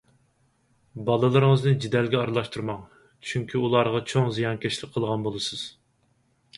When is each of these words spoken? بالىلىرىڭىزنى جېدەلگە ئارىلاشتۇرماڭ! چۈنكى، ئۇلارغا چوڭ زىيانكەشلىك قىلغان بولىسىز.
بالىلىرىڭىزنى 1.09 1.73
جېدەلگە 1.83 2.19
ئارىلاشتۇرماڭ! 2.23 2.81
چۈنكى، 3.31 3.63
ئۇلارغا 3.63 4.05
چوڭ 4.15 4.35
زىيانكەشلىك 4.41 4.99
قىلغان 4.99 5.31
بولىسىز. 5.31 5.67